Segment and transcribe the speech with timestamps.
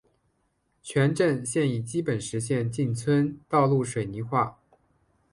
[0.81, 4.57] 全镇现已基本实现进村道路水泥化。